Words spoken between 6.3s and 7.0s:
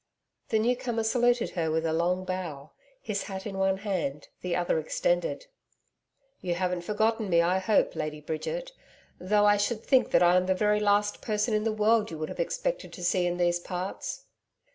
'You haven't